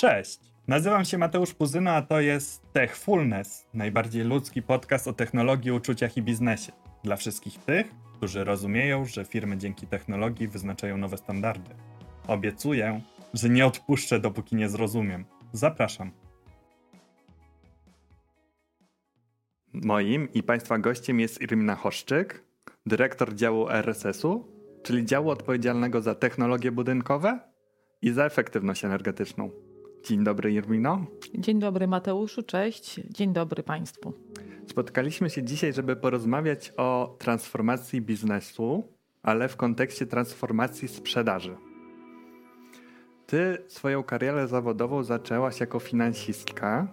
[0.00, 0.40] Cześć!
[0.68, 6.22] Nazywam się Mateusz Puzyna, a to jest Techfulness, najbardziej ludzki podcast o technologii, uczuciach i
[6.22, 6.72] biznesie.
[7.04, 11.74] Dla wszystkich tych, którzy rozumieją, że firmy dzięki technologii wyznaczają nowe standardy.
[12.28, 13.00] Obiecuję,
[13.34, 15.24] że nie odpuszczę, dopóki nie zrozumiem.
[15.52, 16.10] Zapraszam.
[19.72, 22.44] Moim i Państwa gościem jest Irmina Choszczyk,
[22.86, 24.46] dyrektor działu RSS-u,
[24.82, 27.40] czyli działu odpowiedzialnego za technologie budynkowe
[28.02, 29.69] i za efektywność energetyczną.
[30.04, 31.06] Dzień dobry, Irmino.
[31.34, 32.42] Dzień dobry, Mateuszu.
[32.42, 33.00] Cześć.
[33.10, 34.12] Dzień dobry Państwu.
[34.66, 38.84] Spotkaliśmy się dzisiaj, żeby porozmawiać o transformacji biznesu,
[39.22, 41.56] ale w kontekście transformacji sprzedaży.
[43.26, 46.92] Ty swoją karierę zawodową zaczęłaś jako finansistka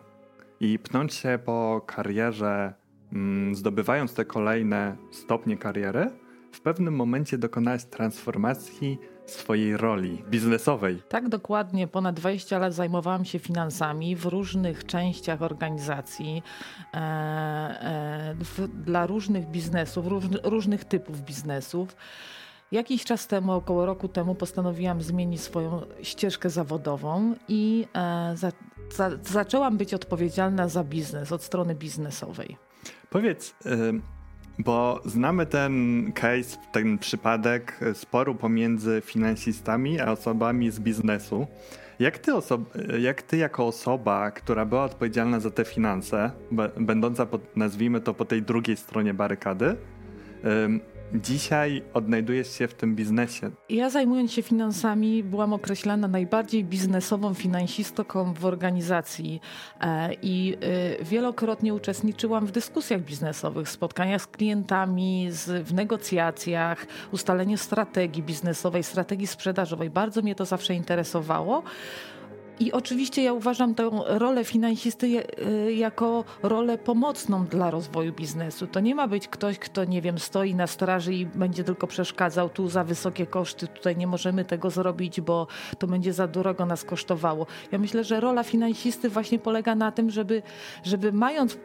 [0.59, 2.73] i pnąć się po karierze,
[3.13, 6.09] mm, zdobywając te kolejne stopnie kariery,
[6.51, 11.01] w pewnym momencie dokonałaś transformacji swojej roli biznesowej.
[11.09, 11.87] Tak, dokładnie.
[11.87, 16.43] Ponad 20 lat zajmowałam się finansami w różnych częściach organizacji,
[16.93, 21.95] e, e, w, dla różnych biznesów, róż, różnych typów biznesów.
[22.71, 28.51] Jakiś czas temu, około roku temu, postanowiłam zmienić swoją ścieżkę zawodową i e, za,
[28.91, 32.57] za, zaczęłam być odpowiedzialna za biznes od strony biznesowej.
[33.09, 33.55] Powiedz,
[34.59, 41.47] bo znamy ten case, ten przypadek sporu pomiędzy finansistami a osobami z biznesu.
[41.99, 42.31] Jak ty,
[42.99, 46.31] jak ty jako osoba, która była odpowiedzialna za te finanse,
[46.79, 49.75] będąca, pod, nazwijmy to po tej drugiej stronie barykady,
[51.13, 53.51] Dzisiaj odnajdujesz się w tym biznesie.
[53.69, 59.41] Ja zajmując się finansami byłam określana najbardziej biznesową finansistką w organizacji
[59.81, 60.57] e, i
[60.99, 65.29] e, wielokrotnie uczestniczyłam w dyskusjach biznesowych, spotkaniach z klientami,
[65.63, 69.89] w negocjacjach, ustaleniu strategii biznesowej, strategii sprzedażowej.
[69.89, 71.63] Bardzo mnie to zawsze interesowało.
[72.59, 78.67] I oczywiście ja uważam tę rolę finansisty y, jako rolę pomocną dla rozwoju biznesu.
[78.67, 82.49] To nie ma być ktoś, kto, nie wiem, stoi na straży i będzie tylko przeszkadzał
[82.49, 86.83] tu za wysokie koszty, tutaj nie możemy tego zrobić, bo to będzie za drogo nas
[86.83, 87.47] kosztowało.
[87.71, 90.41] Ja myślę, że rola finansisty właśnie polega na tym, żeby,
[90.83, 91.57] żeby mając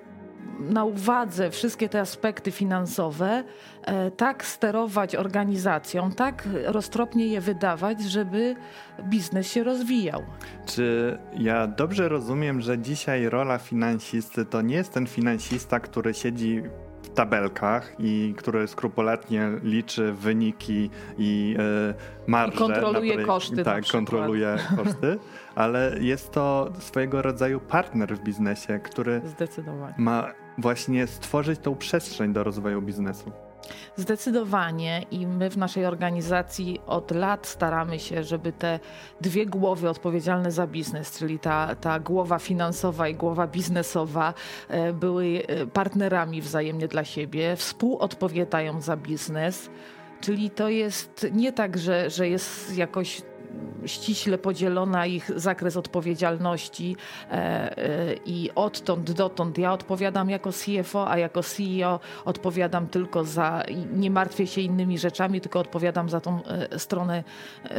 [0.60, 3.44] na uwadze wszystkie te aspekty finansowe,
[3.82, 8.56] e, tak sterować organizacją, tak roztropnie je wydawać, żeby
[9.04, 10.22] biznes się rozwijał.
[10.66, 16.62] Czy ja dobrze rozumiem, że dzisiaj rola finansisty to nie jest ten finansista, który siedzi
[17.14, 21.56] tabelkach i który skrupulatnie liczy wyniki i
[21.90, 21.94] y,
[22.26, 22.54] marże.
[22.54, 23.64] I kontroluje koszty.
[23.64, 25.18] Tak, kontroluje koszty,
[25.54, 29.20] ale jest to swojego rodzaju partner w biznesie, który
[29.98, 30.26] ma
[30.58, 33.32] właśnie stworzyć tą przestrzeń do rozwoju biznesu.
[33.96, 38.80] Zdecydowanie i my w naszej organizacji od lat staramy się, żeby te
[39.20, 44.34] dwie głowy odpowiedzialne za biznes, czyli ta, ta głowa finansowa i głowa biznesowa,
[44.68, 49.70] e, były e, partnerami wzajemnie dla siebie, współodpowiadają za biznes.
[50.20, 53.22] Czyli to jest nie tak, że, że jest jakoś
[53.86, 56.96] ściśle podzielona ich zakres odpowiedzialności
[57.30, 57.34] e,
[57.78, 63.62] e, i odtąd dotąd ja odpowiadam jako CFO, a jako CEO odpowiadam tylko za,
[63.92, 67.24] nie martwię się innymi rzeczami, tylko odpowiadam za tą e, stronę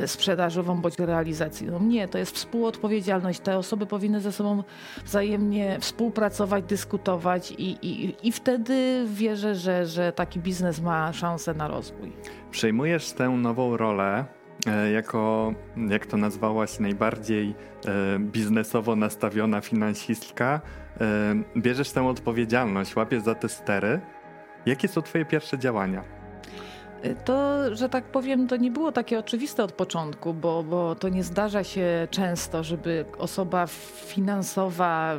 [0.06, 1.84] sprzedażową bądź realizacyjną.
[1.84, 3.40] Nie, to jest współodpowiedzialność.
[3.40, 4.64] Te osoby powinny ze sobą
[5.06, 11.68] wzajemnie współpracować, dyskutować i, i, i wtedy wierzę, że, że taki biznes ma szansę na
[11.68, 12.14] rozwój.
[12.52, 14.26] Przejmujesz tę nową rolę
[14.94, 15.54] jako,
[15.90, 20.62] jak to nazwałaś, najbardziej e, biznesowo nastawiona finansistka,
[21.02, 24.02] e, bierzesz tę odpowiedzialność, łapiesz za te stery.
[24.66, 26.23] Jakie są Twoje pierwsze działania?
[27.26, 31.24] To, że tak powiem, to nie było takie oczywiste od początku, bo, bo to nie
[31.24, 33.68] zdarza się często, żeby osoba
[34.06, 35.14] finansowa,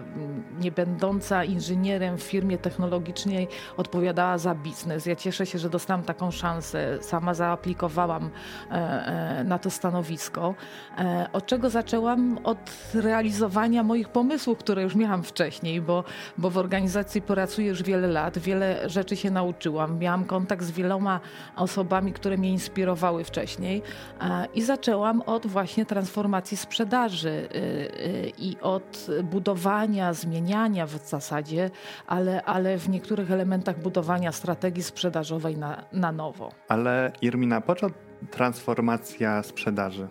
[0.60, 5.06] nie będąca inżynierem w firmie technologicznej, odpowiadała za biznes.
[5.06, 6.98] Ja cieszę się, że dostałam taką szansę.
[7.00, 8.30] Sama zaaplikowałam
[8.70, 10.54] e, e, na to stanowisko.
[10.98, 12.38] E, od czego zaczęłam?
[12.44, 16.04] Od realizowania moich pomysłów, które już miałam wcześniej, bo,
[16.38, 19.98] bo w organizacji pracuję już wiele lat, wiele rzeczy się nauczyłam.
[19.98, 21.20] Miałam kontakt z wieloma
[21.56, 23.82] osobami, osobami, które mnie inspirowały wcześniej.
[24.55, 31.71] I zaczęłam od właśnie transformacji sprzedaży y, y, i od budowania, zmieniania w zasadzie,
[32.06, 36.53] ale, ale w niektórych elementach budowania strategii sprzedażowej na, na nowo.
[36.69, 37.87] Ale Irmina, po co
[38.31, 40.09] transformacja sprzedaży?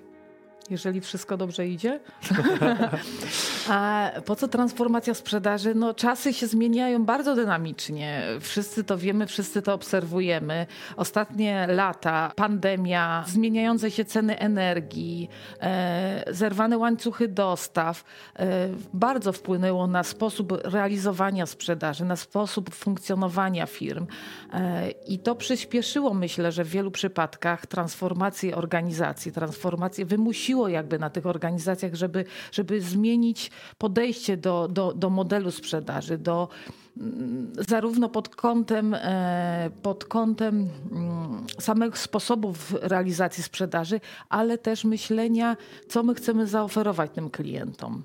[0.69, 1.99] Jeżeli wszystko dobrze idzie.
[3.69, 5.75] A po co transformacja sprzedaży?
[5.75, 8.23] No, czasy się zmieniają bardzo dynamicznie.
[8.39, 10.65] Wszyscy to wiemy, wszyscy to obserwujemy.
[10.97, 15.29] Ostatnie lata, pandemia, zmieniające się ceny energii,
[15.61, 18.03] e, zerwane łańcuchy dostaw
[18.35, 24.07] e, bardzo wpłynęło na sposób realizowania sprzedaży, na sposób funkcjonowania firm.
[24.53, 31.09] E, I to przyspieszyło, myślę, że w wielu przypadkach transformację organizacji, transformację wymusiło jakby na
[31.09, 36.49] tych organizacjach, żeby, żeby zmienić podejście do, do, do modelu sprzedaży, do
[36.97, 45.57] mm, zarówno pod kątem, e, pod kątem mm, samych sposobów realizacji sprzedaży, ale też myślenia,
[45.87, 48.03] co my chcemy zaoferować tym klientom.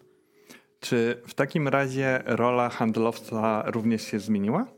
[0.80, 4.77] Czy w takim razie rola handlowca również się zmieniła?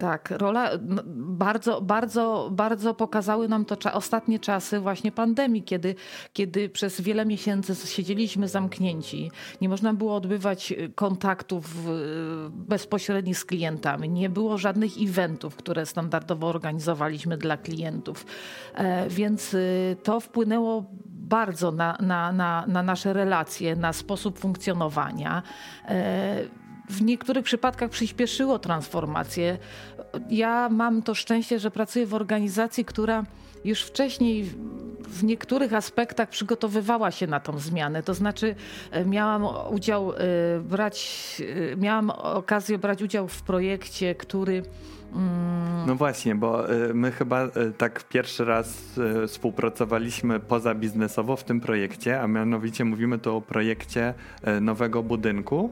[0.00, 0.70] Tak, rola
[1.16, 5.94] bardzo, bardzo, bardzo pokazały nam to cza ostatnie czasy właśnie pandemii, kiedy,
[6.32, 9.30] kiedy przez wiele miesięcy siedzieliśmy zamknięci.
[9.60, 11.74] Nie można było odbywać y, kontaktów
[12.50, 14.08] bezpośrednich z klientami.
[14.08, 18.26] Nie było żadnych eventów, które standardowo organizowaliśmy dla klientów.
[18.74, 25.42] E, więc y, to wpłynęło bardzo na, na, na, na nasze relacje, na sposób funkcjonowania.
[26.90, 29.58] W niektórych przypadkach przyspieszyło transformację.
[30.30, 33.24] Ja mam to szczęście, że pracuję w organizacji, która
[33.64, 34.50] już wcześniej
[35.08, 38.02] w niektórych aspektach przygotowywała się na tą zmianę.
[38.02, 38.54] To znaczy
[38.90, 40.16] e, miałam udział e,
[40.60, 41.36] brać,
[41.72, 44.62] e, miałam okazję brać udział w projekcie, który
[45.12, 46.64] mm, no właśnie, bo
[46.94, 47.48] my chyba
[47.78, 54.14] tak pierwszy raz współpracowaliśmy poza biznesowo w tym projekcie, a mianowicie mówimy tu o projekcie
[54.60, 55.70] nowego budynku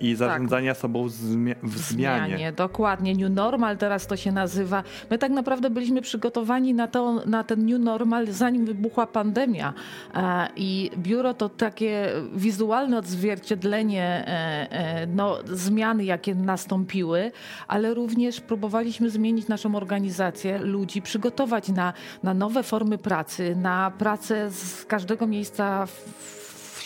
[0.00, 0.16] i tak.
[0.16, 0.80] zarządzania tak.
[0.80, 2.26] sobą zmia w zmianie.
[2.26, 2.52] zmianie.
[2.52, 4.82] Dokładnie, New Normal teraz to się nazywa.
[5.10, 9.74] My tak naprawdę byliśmy przygotowani na, to, na ten New Normal zanim wybuchła pandemia
[10.14, 17.32] e, i biuro to takie wizualne odzwierciedlenie e, e, no, zmian, jakie nastąpiły,
[17.68, 21.92] ale również próbowaliśmy zmienić naszą organizację, ludzi, przygotować na,
[22.22, 26.43] na nowe formy pracy, na pracę z każdego miejsca w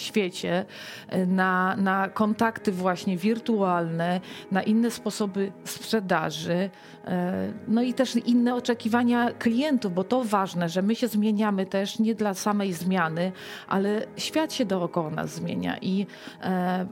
[0.09, 0.65] świecie,
[1.09, 4.21] e, na, na kontakty właśnie wirtualne,
[4.51, 6.71] na inne sposoby sprzedaży,
[7.05, 11.99] e, no i też inne oczekiwania klientów, bo to ważne, że my się zmieniamy też
[11.99, 13.33] nie dla samej zmiany,
[13.69, 16.07] ale świat się dookoła nas zmienia i
[16.43, 16.87] e,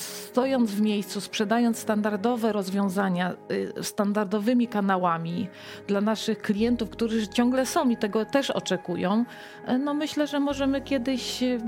[0.00, 3.34] stojąc w miejscu, sprzedając standardowe rozwiązania
[3.78, 5.48] y, standardowymi kanałami
[5.86, 9.24] dla naszych klientów, którzy ciągle są i tego też oczekują,
[9.68, 11.58] y, no myślę, że możemy kiedyś y,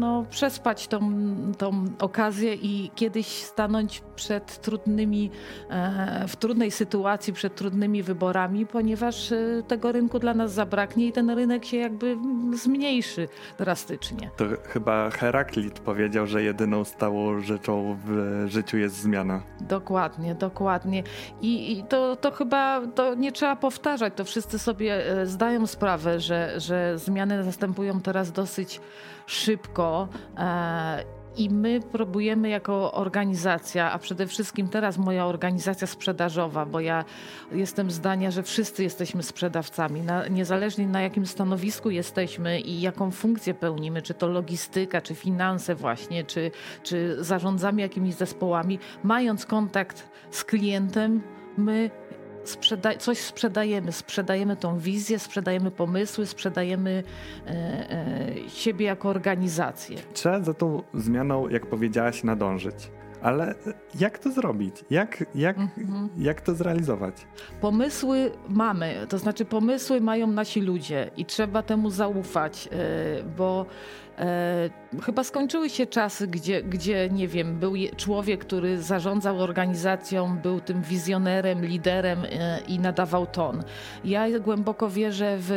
[0.00, 1.12] no, przespać tą,
[1.58, 5.30] tą okazję i kiedyś stanąć przed trudnymi,
[5.70, 9.32] e, w trudnej sytuacji, przed trudnymi wyborami, ponieważ
[9.68, 12.16] tego rynku dla nas zabraknie i ten rynek się jakby
[12.52, 14.30] zmniejszy drastycznie.
[14.36, 17.71] To chyba Heraklit powiedział, że jedyną stałą rzeczą
[18.04, 19.42] w życiu jest zmiana.
[19.60, 21.02] Dokładnie, dokładnie.
[21.40, 24.12] I, i to, to chyba to nie trzeba powtarzać.
[24.16, 28.80] To wszyscy sobie e, zdają sprawę, że, że zmiany następują teraz dosyć
[29.26, 30.08] szybko.
[30.38, 37.04] E, i my próbujemy jako organizacja, a przede wszystkim teraz moja organizacja sprzedażowa, bo ja
[37.52, 43.54] jestem zdania, że wszyscy jesteśmy sprzedawcami, na, niezależnie na jakim stanowisku jesteśmy i jaką funkcję
[43.54, 46.50] pełnimy, czy to logistyka, czy finanse właśnie, czy,
[46.82, 51.22] czy zarządzamy jakimiś zespołami, mając kontakt z klientem,
[51.56, 51.90] my
[52.44, 57.02] sprzeda coś sprzedajemy, sprzedajemy tą wizję, sprzedajemy pomysły, sprzedajemy
[57.46, 59.98] e, e, siebie jako organizację.
[60.12, 62.90] Trzeba za tą zmianą, jak powiedziałaś, nadążyć.
[63.22, 63.54] Ale
[64.00, 64.76] jak to zrobić?
[64.90, 66.08] Jak, jak, mhm.
[66.18, 67.14] jak to zrealizować?
[67.60, 73.66] Pomysły mamy, to znaczy pomysły mają nasi ludzie i trzeba temu zaufać, e, bo
[75.02, 80.82] chyba skończyły się czasy, gdzie, gdzie, nie wiem, był człowiek, który zarządzał organizacją, był tym
[80.82, 83.62] wizjonerem, liderem e, i nadawał ton.
[84.04, 85.52] Ja głęboko wierzę w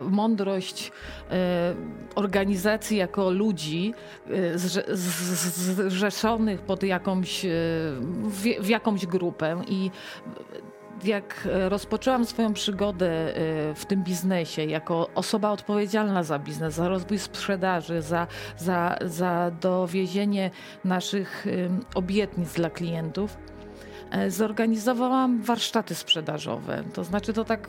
[0.00, 0.92] mądrość
[1.30, 1.74] e,
[2.14, 3.94] organizacji jako ludzi
[5.88, 7.46] zrzeszonych pod jakąś,
[8.60, 9.90] w jakąś grupę i
[11.04, 16.88] jak e, rozpoczęłam swoją przygodę e, w tym biznesie jako osoba odpowiedzialna za biznes, za
[16.88, 18.26] rozwój sprzedaży, za,
[18.56, 20.50] za, za dowiezienie
[20.84, 21.46] naszych
[21.94, 23.36] obietnic dla klientów,
[24.10, 26.84] e, zorganizowałam warsztaty sprzedażowe.
[26.94, 27.68] To znaczy to tak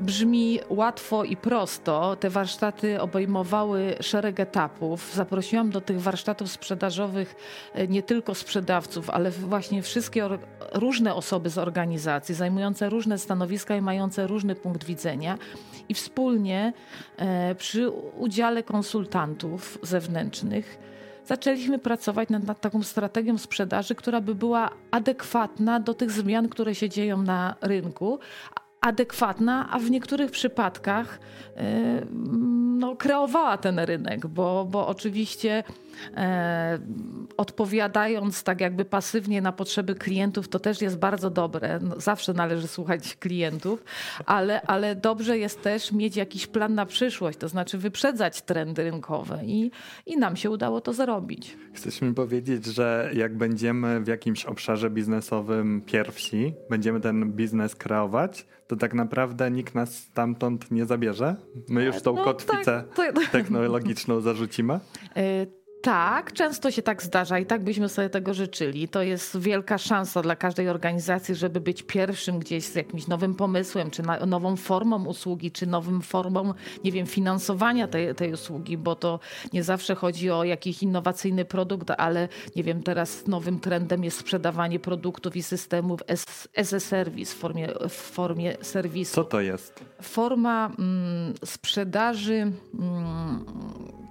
[0.00, 2.16] brzmi łatwo i prosto.
[2.16, 5.12] Te warsztaty obejmowały szereg etapów.
[5.14, 7.34] Zaprosiłam do tych warsztatów sprzedażowych
[7.74, 10.28] e, nie tylko sprzedawców, ale właśnie wszystkie
[10.72, 15.38] różne osoby z organizacji, zajmujące różne stanowiska i mające różny punkt widzenia.
[15.88, 16.72] I wspólnie
[17.16, 20.78] e, przy udziale konsultantów zewnętrznych
[21.30, 26.74] zaczęliśmy pracować nad, nad, taką strategią sprzedaży, która by była adekwatna do tych zmian, które
[26.74, 28.18] się dzieją na rynku,
[28.80, 31.20] adekwatna, a w niektórych przypadkach
[31.56, 31.60] y,
[32.80, 35.64] no, kreowała ten rynek, bo, bo oczywiście
[36.16, 36.78] e,
[37.36, 41.78] odpowiadając tak jakby pasywnie na potrzeby klientów, to też jest bardzo dobre.
[41.82, 43.84] No, zawsze należy słuchać klientów,
[44.26, 49.40] ale, ale dobrze jest też mieć jakiś plan na przyszłość, to znaczy wyprzedzać trendy rynkowe
[49.44, 49.70] i,
[50.06, 51.56] i nam się udało to zrobić.
[51.72, 58.76] Chcesz powiedzieć, że jak będziemy w jakimś obszarze biznesowym pierwsi, będziemy ten biznes kreować, to
[58.76, 61.36] tak naprawdę nikt nas stamtąd nie zabierze?
[61.68, 63.20] My już tą no, kotwicę tak, to...
[63.32, 64.80] technologiczną zarzucimy?
[65.82, 68.88] Tak, często się tak zdarza i tak byśmy sobie tego życzyli.
[68.88, 73.90] To jest wielka szansa dla każdej organizacji, żeby być pierwszym gdzieś z jakimś nowym pomysłem,
[73.90, 79.20] czy nową formą usługi, czy nową formą, nie wiem, finansowania tej, tej usługi, bo to
[79.52, 84.78] nie zawsze chodzi o jakiś innowacyjny produkt, ale nie wiem, teraz nowym trendem jest sprzedawanie
[84.78, 89.14] produktów i systemów as, a service w formie, w formie serwisu.
[89.14, 89.84] Co to jest?
[90.02, 93.44] Forma mm, sprzedaży mm,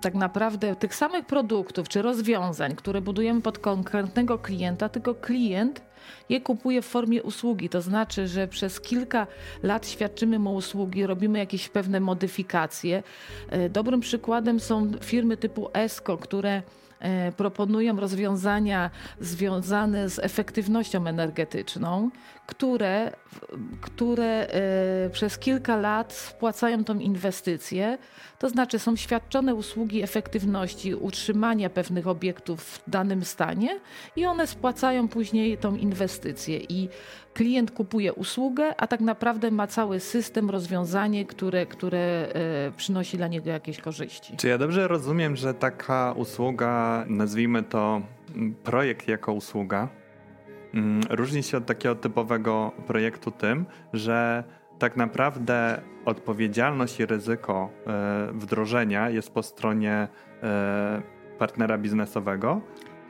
[0.01, 5.81] tak naprawdę tych samych produktów czy rozwiązań, które budujemy pod konkretnego klienta, tylko klient
[6.29, 7.69] je kupuje w formie usługi.
[7.69, 9.27] To znaczy, że przez kilka
[9.63, 13.03] lat świadczymy mu usługi, robimy jakieś pewne modyfikacje.
[13.49, 16.61] E, dobrym przykładem są firmy typu ESCO, które
[17.37, 18.89] proponują rozwiązania
[19.19, 22.09] związane z efektywnością energetyczną,
[22.45, 23.11] które,
[23.81, 27.97] które e, przez kilka lat spłacają tą inwestycję.
[28.39, 33.79] To znaczy są świadczone usługi efektywności utrzymania pewnych obiektów w danym stanie
[34.15, 36.57] i one spłacają później tą inwestycję.
[36.57, 36.89] I
[37.39, 43.27] klient kupuje usługę, a tak naprawdę ma cały system, rozwiązanie, które, które e, przynosi dla
[43.27, 44.37] niego jakieś korzyści.
[44.37, 48.01] Czy ja dobrze rozumiem, że taka usługa, nazwijmy to
[48.63, 49.89] projekt jako usługa,
[51.09, 54.43] różni się od takiego typowego projektu tym, że
[54.79, 60.07] tak naprawdę odpowiedzialność i ryzyko e, wdrożenia jest po stronie
[60.43, 61.01] e,
[61.37, 62.61] partnera biznesowego,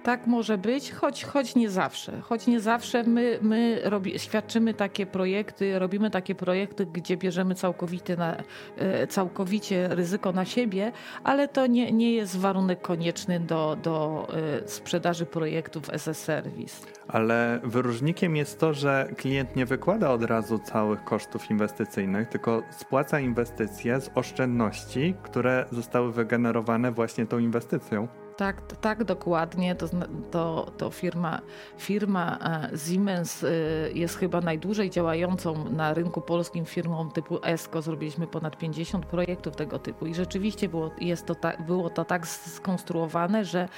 [0.03, 2.21] tak może być, choć, choć nie zawsze.
[2.21, 8.15] Choć nie zawsze my, my robi, świadczymy takie projekty, robimy takie projekty, gdzie bierzemy całkowicie,
[8.15, 8.35] na,
[8.77, 10.91] e, całkowicie ryzyko na siebie,
[11.23, 14.27] ale to nie, nie jest warunek konieczny do, do
[14.63, 16.87] e, sprzedaży projektów as a service.
[17.07, 23.19] Ale wyróżnikiem jest to, że klient nie wykłada od razu całych kosztów inwestycyjnych, tylko spłaca
[23.19, 28.07] inwestycje z oszczędności, które zostały wygenerowane właśnie tą inwestycją.
[28.39, 29.75] Tak, tak dokładnie.
[29.75, 29.87] To,
[30.31, 31.41] to, to firma,
[31.77, 32.37] firma
[32.73, 33.47] e, Siemens e,
[33.93, 37.81] jest chyba najdłużej działającą na rynku polskim firmą typu ESCO.
[37.81, 42.27] Zrobiliśmy ponad 50 projektów tego typu i rzeczywiście było, jest to ta, było to tak
[42.27, 43.69] skonstruowane, że,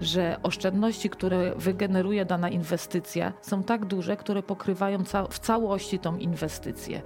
[0.00, 4.98] że oszczędności, które wygeneruje dana inwestycja są tak duże, które pokrywają
[5.30, 7.02] w całości tą inwestycję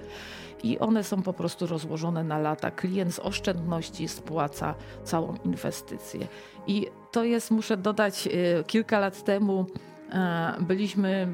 [0.63, 2.71] i one są po prostu rozłożone na lata.
[2.71, 6.27] Klient z oszczędności spłaca całą inwestycję.
[6.67, 9.67] I to jest, muszę dodać, y, kilka lat temu
[10.11, 11.29] e, byliśmy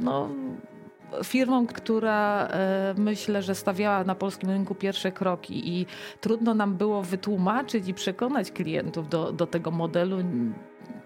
[0.00, 0.28] no,
[1.24, 5.86] firmą, która e, myślę, że stawiała na polskim rynku pierwsze kroki i
[6.20, 10.16] trudno nam było wytłumaczyć i przekonać klientów do, do tego modelu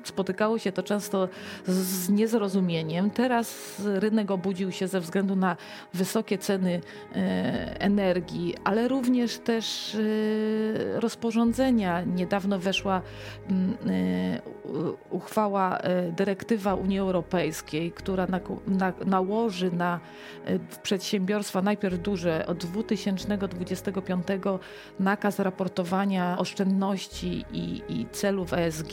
[0.09, 1.29] spotykało się to często
[1.67, 3.11] z niezrozumieniem.
[3.11, 5.57] Teraz rynek obudził się ze względu na
[5.95, 6.81] wysokie ceny
[7.15, 12.03] e, energii, ale również też e, rozporządzenia.
[12.03, 13.03] Niedawno weszła
[13.51, 14.53] mm, e,
[15.11, 15.79] uchwała,
[16.17, 18.27] dyrektywa Unii Europejskiej, która
[19.07, 20.01] nałoży na
[20.83, 24.27] przedsiębiorstwa najpierw duże od 2025
[25.01, 28.93] nakaz raportowania oszczędności i, i celów ESG.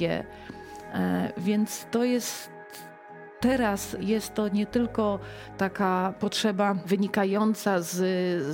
[0.94, 2.50] E, więc to jest
[3.40, 5.20] teraz jest to nie tylko
[5.58, 7.96] taka potrzeba wynikająca z,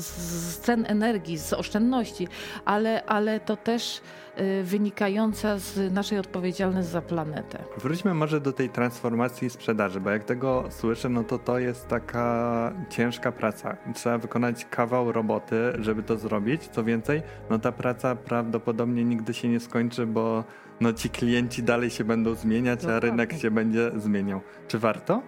[0.04, 2.28] z, cen energii, z oszczędności,
[2.66, 4.02] ale, ale to też
[4.40, 7.64] y, wynikająca z naszej odpowiedzialności za planetę.
[7.78, 12.74] Wróćmy może do tej transformacji sprzedaży, bo jak tego słyszę, no to to jest taka
[12.90, 13.78] ciężka praca.
[13.94, 16.68] Trzeba wykonać kawał roboty, żeby to zrobić.
[16.68, 20.44] Co więcej, no ta praca prawdopodobnie nigdy się nie skończy, bo
[20.82, 23.10] no ci klienci dalej się będą zmieniać, Dokładnie.
[23.10, 24.42] a rynek się będzie zmieniał.
[24.68, 25.22] Czy warto?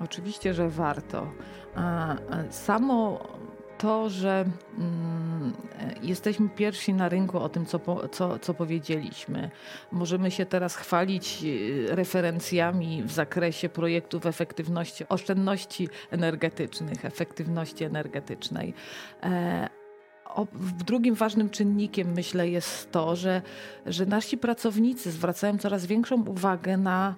[0.00, 1.32] Oczywiście, że warto.
[2.50, 3.20] Samo
[3.80, 4.44] to, że
[4.78, 5.52] mm,
[6.02, 9.50] jesteśmy pierwsi na rynku o tym, co, po, co, co powiedzieliśmy.
[9.92, 18.74] Możemy się teraz chwalić e, referencjami w zakresie projektów efektywności, oszczędności energetycznych, efektywności energetycznej.
[19.22, 19.79] E,
[20.34, 20.46] o,
[20.86, 23.42] drugim ważnym czynnikiem, myślę, jest to, że,
[23.86, 27.14] że nasi pracownicy zwracają coraz większą uwagę na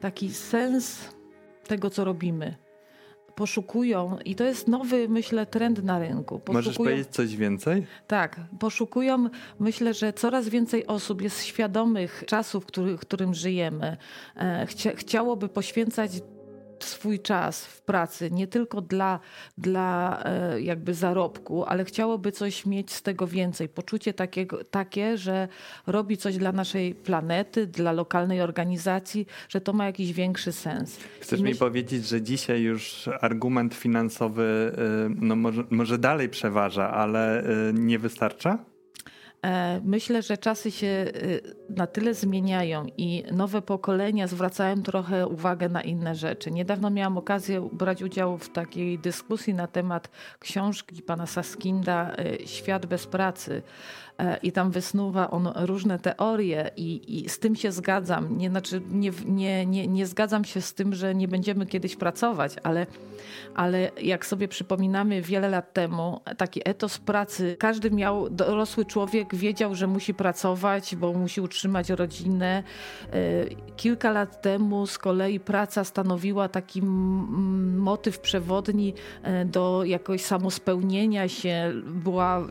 [0.00, 1.14] taki sens
[1.66, 2.54] tego, co robimy
[3.38, 6.38] poszukują, i to jest nowy, myślę, trend na rynku.
[6.38, 7.86] Poszukują, Możesz powiedzieć coś więcej?
[8.06, 9.28] Tak, poszukują,
[9.58, 13.96] myślę, że coraz więcej osób jest świadomych czasów, w których, którym żyjemy.
[14.36, 16.10] E, chcia, chciałoby poświęcać
[16.84, 19.20] swój czas w pracy nie tylko dla,
[19.58, 23.68] dla e, jakby zarobku, ale chciałoby coś mieć z tego więcej.
[23.68, 25.48] Poczucie takiego, takie, że
[25.86, 30.98] robi coś dla naszej planety, dla lokalnej organizacji, że to ma jakiś większy sens.
[31.20, 31.52] Chcesz myśl...
[31.52, 37.72] mi powiedzieć, że dzisiaj już argument finansowy e, no może, może dalej przeważa, ale e,
[37.72, 38.58] nie wystarcza?
[39.42, 41.10] E, myślę, że czasy się e,
[41.70, 46.50] na tyle zmieniają i nowe pokolenia zwracają trochę uwagę na inne rzeczy.
[46.50, 52.86] Niedawno miałam okazję brać udział w takiej dyskusji na temat książki pana Saskinda e, Świat
[52.86, 53.62] bez pracy.
[54.42, 58.38] I tam wysnuwa on różne teorie i, i z tym się zgadzam.
[58.38, 62.56] Nie, znaczy nie, nie, nie, nie zgadzam się z tym, że nie będziemy kiedyś pracować,
[62.62, 62.86] ale
[63.54, 69.74] ale jak sobie przypominamy wiele lat temu, taki etos pracy, każdy miał, dorosły człowiek wiedział,
[69.74, 72.62] że musi pracować, bo musi utrzymać rodzinę.
[73.12, 73.44] E,
[73.76, 81.72] kilka lat temu z kolei praca stanowiła taki motyw przewodni e, do jakoś samospełnienia się,
[81.86, 82.46] była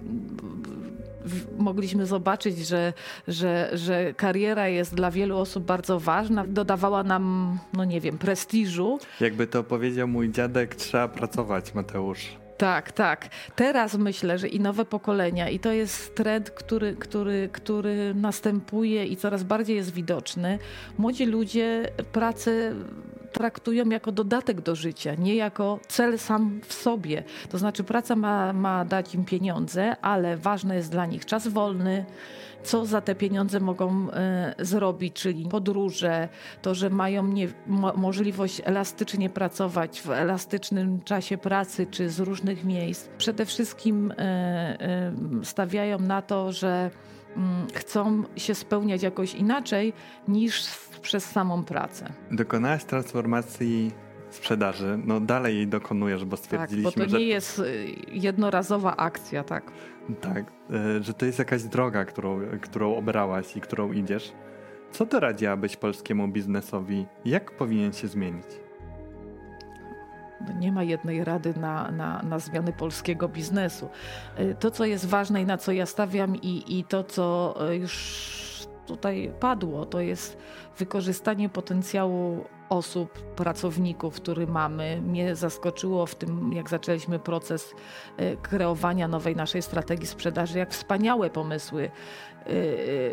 [1.57, 2.93] mogliśmy zobaczyć, że,
[3.27, 6.45] że, że kariera jest dla wielu osób bardzo ważna.
[6.47, 8.99] Dodawała nam, no nie wiem, prestiżu.
[9.19, 12.37] Jakby to powiedział mój dziadek, trzeba pracować, Mateusz.
[12.57, 13.29] Tak, tak.
[13.55, 19.17] Teraz myślę, że i nowe pokolenia, i to jest trend, który, który, który następuje i
[19.17, 20.59] coraz bardziej jest widoczny.
[20.97, 22.73] Młodzi ludzie pracę
[23.31, 27.23] traktują jako dodatek do życia, nie jako cel sam w sobie.
[27.49, 32.05] To znaczy, praca ma, ma dać im pieniądze, ale ważny jest dla nich czas wolny,
[32.63, 36.29] co za te pieniądze mogą e, zrobić, czyli podróże,
[36.61, 42.63] to, że mają nie, mo, możliwość elastycznie pracować w elastycznym czasie pracy czy z różnych
[42.63, 43.07] miejsc.
[43.17, 46.91] Przede wszystkim e, e, stawiają na to, że
[47.73, 49.93] chcą się spełniać jakoś inaczej
[50.27, 50.63] niż
[51.01, 52.13] przez samą pracę.
[52.31, 53.91] Dokonałaś transformacji
[54.29, 54.99] sprzedaży.
[55.05, 57.17] No dalej jej dokonujesz, bo stwierdziliśmy, tak, bo to że...
[57.17, 59.71] nie jest y, jednorazowa akcja, tak?
[60.21, 60.51] Tak,
[60.99, 64.33] y, że to jest jakaś droga, którą, którą obrałaś i którą idziesz.
[64.91, 67.05] Co ty radziłabyś polskiemu biznesowi?
[67.25, 68.45] Jak powinien się zmienić?
[70.59, 73.89] Nie ma jednej rady na, na, na zmiany polskiego biznesu.
[74.39, 78.67] Y, to, co jest ważne i na co ja stawiam i, i to, co już
[78.87, 80.37] tutaj padło, to jest
[80.77, 85.01] wykorzystanie potencjału osób, pracowników, który mamy.
[85.01, 87.73] Mnie zaskoczyło w tym, jak zaczęliśmy proces
[88.17, 91.91] e, kreowania nowej naszej strategii sprzedaży, jak wspaniałe pomysły
[92.45, 92.49] e,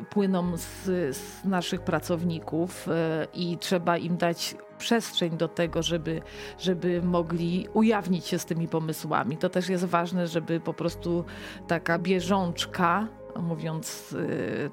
[0.03, 0.85] płyną z,
[1.17, 2.88] z naszych pracowników
[3.35, 6.23] i trzeba im dać przestrzeń do tego, żeby,
[6.59, 9.37] żeby mogli ujawnić się z tymi pomysłami.
[9.37, 11.25] To też jest ważne, żeby po prostu
[11.69, 14.17] taka bieżączka, mówiąc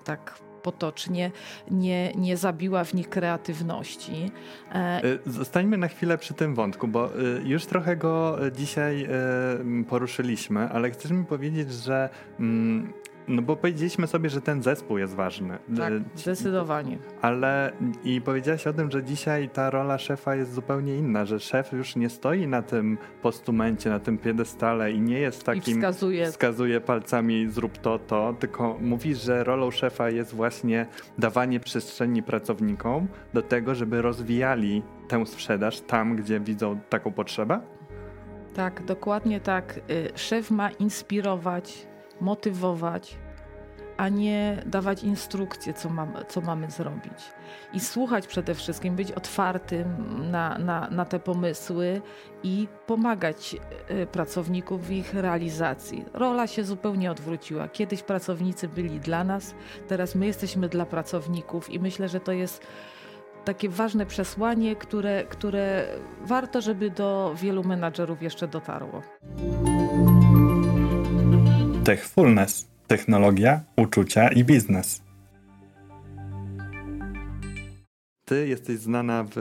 [0.04, 1.32] tak potocznie,
[1.72, 4.32] nie, nie zabiła w nich kreatywności.
[4.72, 7.10] E, e, zostańmy na chwilę przy tym wątku, bo e,
[7.44, 9.08] już trochę go dzisiaj
[9.90, 12.94] poruszyliśmy, ale chcesz mi powiedzieć, że mm,
[13.28, 15.58] no bo powiedzieliśmy sobie, że ten zespół jest ważny.
[15.78, 16.98] Tak, zdecydowanie.
[17.22, 17.72] Ale
[18.04, 21.96] i powiedziałaś o tym, że dzisiaj ta rola szefa jest zupełnie inna, że szef już
[21.96, 25.74] nie stoi na tym postumencie, na tym piedestale i nie jest takim...
[25.74, 26.26] I wskazuje.
[26.26, 30.86] Wskazuje palcami zrób to, to, tylko mówi, że rolą szefa jest właśnie
[31.18, 37.62] dawanie przestrzeni pracownikom do tego, żeby rozwijali tę sprzedaż tam, gdzie widzą taką potrzebę?
[38.56, 39.80] Tak, dokładnie tak.
[39.90, 41.88] Y, szef ma inspirować
[42.22, 43.18] motywować,
[43.98, 47.14] a nie dawać instrukcje, co, mam, co mamy zrobić.
[47.74, 49.88] I słuchać przede wszystkim, być otwartym
[50.32, 52.02] na, na, na te pomysły
[52.44, 53.56] i pomagać
[53.92, 56.06] y, pracowników w ich realizacji.
[56.14, 57.68] Rola się zupełnie odwróciła.
[57.68, 59.56] Kiedyś pracownicy byli dla nas,
[59.88, 62.68] teraz my jesteśmy dla pracowników i myślę, że to jest
[63.46, 65.88] takie ważne przesłanie, które, które
[66.22, 69.02] warto, żeby do wielu menadżerów jeszcze dotarło.
[71.84, 75.02] Techfulness technologia, uczucia i biznes.
[78.26, 79.32] Ty jesteś znana w,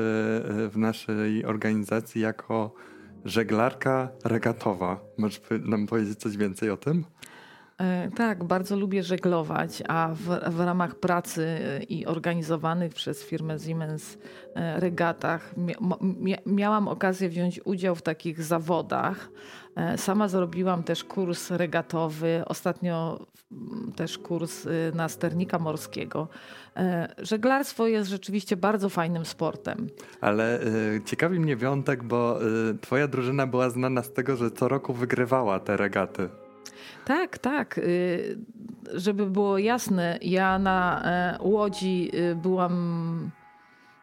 [0.72, 2.74] w naszej organizacji jako
[3.24, 5.00] żeglarka regatowa.
[5.18, 7.04] Możesz nam powiedzieć coś więcej o tym?
[7.80, 14.18] E, tak, bardzo lubię żeglować, a w, w, ramach pracy i organizowanych przez firmę Siemens
[14.54, 15.54] e, regatach
[16.46, 19.30] miałam okazję wziąć udział w takich zawodach.
[19.76, 23.26] E, sama zrobiłam też kurs regatowy, ostatnio
[23.96, 26.28] też kurs na sternika morskiego.
[27.18, 29.88] Żeglarstwo jest rzeczywiście bardzo fajnym sportem.
[30.20, 30.60] Ale
[31.04, 32.38] ciekawi mnie Wiątek, bo
[32.80, 36.28] twoja drużyna była znana z tego, że co roku wygrywała te regaty.
[37.04, 37.78] Tak, tak.
[37.78, 38.38] Y,
[38.94, 43.30] żeby było jasne, ja na e, Łodzi y, byłam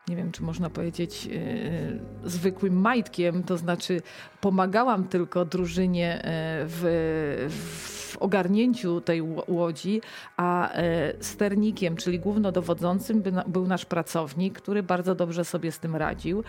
[0.08, 4.02] nie wiem, czy można powiedzieć, y, zwykłym majtkiem, to znaczy
[4.42, 6.22] pomagałam tylko drużynie e,
[6.68, 10.02] w, w ogarnięciu tej łodzi,
[10.38, 16.44] a e, sternikiem, czyli głównodowodzącym był nasz pracownik, który bardzo dobrze sobie z tym radził.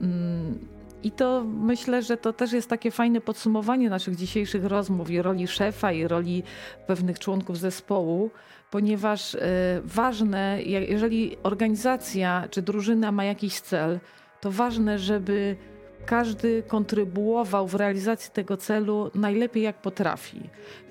[0.00, 0.58] Mm,
[1.02, 5.48] i to myślę, że to też jest takie fajne podsumowanie naszych dzisiejszych rozmów i roli
[5.48, 6.42] szefa, i roli
[6.86, 8.30] pewnych członków zespołu,
[8.70, 9.40] ponieważ y,
[9.84, 14.00] ważne, jeżeli organizacja czy drużyna ma jakiś cel,
[14.40, 15.56] to ważne, żeby
[16.08, 20.40] każdy kontrybuował w realizacji tego celu najlepiej jak potrafi.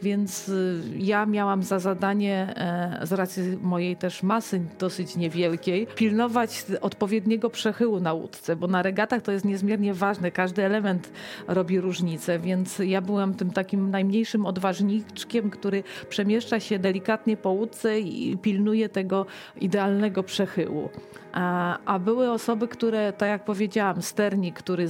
[0.02, 6.66] Więc y, ja miałam za zadanie, e, z racji mojej też masy dosyć niewielkiej, pilnować
[6.82, 10.32] odpowiedniego przechyłu na łódce, bo na regatach to jest niezmiernie ważne.
[10.32, 11.12] Każdy element
[11.48, 18.00] robi różnicę, więc ja byłam tym takim najmniejszym odważniczkiem, który przemieszcza się delikatnie po łódce
[18.00, 19.26] i pilnuje tego
[19.62, 20.90] idealnego przechyłu.
[21.34, 24.88] A, a były osoby, które, tak jak powiedziałam, sternik, który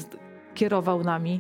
[0.57, 1.39] kierował nami.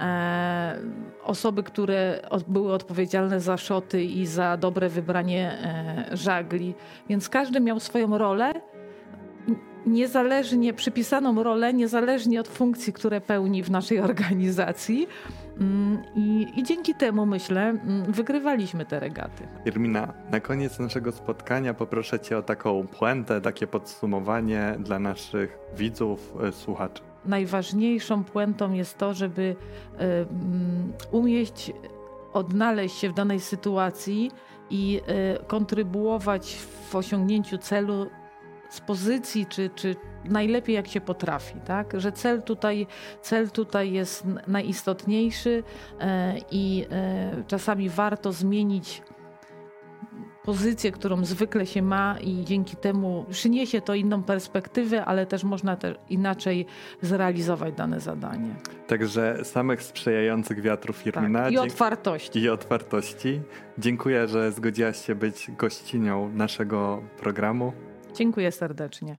[0.00, 0.78] E,
[1.24, 6.74] osoby, które były odpowiedzialne za szoty i za dobre wybranie e, żagli.
[7.08, 8.52] Więc każdy miał swoją rolę,
[9.86, 15.08] niezależnie, przypisaną rolę, niezależnie od funkcji, które pełni w naszej organizacji.
[15.60, 19.48] Mm, I, I, dzięki temu, myślę, mm, wygrywaliśmy te regaty.
[19.64, 26.34] Irmina, na koniec naszego spotkania poproszę Cię o taką puentę, takie podsumowanie dla naszych widzów,
[26.42, 27.07] e, słuchaczy.
[27.24, 29.56] Najważniejszą puentą jest to, żeby
[29.98, 31.72] e, mm, umieć
[32.32, 34.30] odnaleźć się w danej sytuacji
[34.70, 36.56] i e, kontrybuować
[36.90, 38.06] w osiągnięciu celu
[38.70, 42.00] z pozycji, czy, czy najlepiej jak się potrafi, tak?
[42.00, 42.86] Że cel tutaj,
[43.22, 45.62] cel tutaj jest najistotniejszy
[46.00, 46.86] e, i
[47.46, 49.02] czasami warto zmienić
[50.48, 55.76] pozycję, którą zwykle się ma i dzięki temu przyniesie to inną perspektywę, ale też można
[56.10, 56.66] inaczej
[57.02, 58.54] zrealizować dane zadanie.
[58.86, 61.42] Także samych sprzyjających wiatrów Irmina.
[61.42, 62.38] Tak, I otwartości.
[62.38, 63.40] I otwartości.
[63.78, 67.72] Dziękuję, że zgodziłaś się być gościnią naszego programu.
[68.14, 69.16] Dziękuję serdecznie.